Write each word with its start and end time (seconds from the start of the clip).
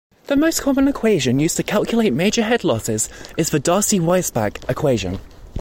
The 0.25 0.35
most 0.35 0.63
common 0.63 0.87
equation 0.87 1.39
used 1.39 1.57
to 1.57 1.61
calculate 1.61 2.11
major 2.11 2.41
head 2.41 2.63
losses 2.63 3.07
is 3.37 3.51
the 3.51 3.59
Darcy-Weisbach 3.59 4.67
equation. 4.67 5.19